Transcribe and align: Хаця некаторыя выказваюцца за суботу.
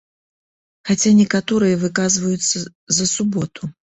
Хаця 0.89 1.11
некаторыя 1.19 1.75
выказваюцца 1.83 2.59
за 3.01 3.05
суботу. 3.15 3.71